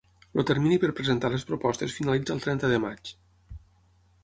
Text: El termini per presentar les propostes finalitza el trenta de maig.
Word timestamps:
El 0.35 0.45
termini 0.51 0.79
per 0.83 0.89
presentar 0.99 1.31
les 1.33 1.45
propostes 1.51 1.99
finalitza 1.99 2.35
el 2.39 2.43
trenta 2.49 2.73
de 2.75 2.83
maig. 2.89 3.15